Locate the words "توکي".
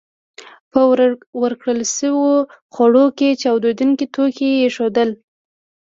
4.13-4.51